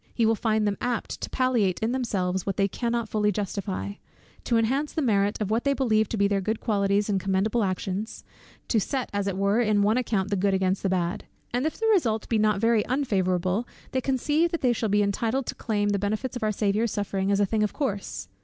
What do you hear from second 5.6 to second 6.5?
they believe to be their